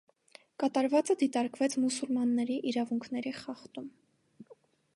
Կատարվածը 0.61 1.15
դիտարկվեց 1.23 1.75
մուսուլմանների 1.83 2.57
իրավունքների 2.71 3.35
խախտում։ 3.43 3.93